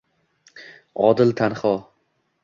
[1.09, 1.73] Odil tanho